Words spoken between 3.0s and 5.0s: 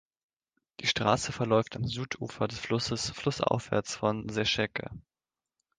flussaufwärts von Sesheke.